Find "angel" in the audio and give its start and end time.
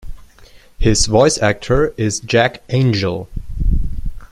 2.69-3.29